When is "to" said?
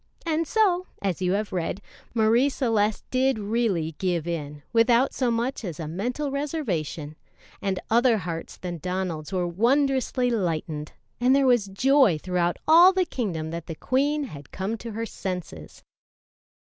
14.79-14.93